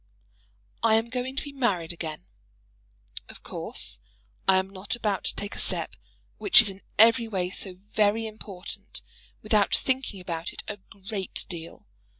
I 0.81 0.95
am 0.95 1.09
going 1.11 1.35
to 1.35 1.43
be 1.43 1.51
married 1.51 1.93
again. 1.93 2.25
Of 3.29 3.43
course 3.43 3.99
I 4.47 4.55
am 4.55 4.67
not 4.67 4.95
about 4.95 5.25
to 5.25 5.35
take 5.35 5.53
a 5.55 5.59
step 5.59 5.95
which 6.39 6.59
is 6.59 6.71
in 6.71 6.81
every 6.97 7.27
way 7.27 7.51
so 7.51 7.75
very 7.91 8.25
important 8.25 9.03
without 9.43 9.75
thinking 9.75 10.19
about 10.19 10.53
it 10.53 10.63
a 10.67 10.77
great 10.77 11.45
deal. 11.49 11.85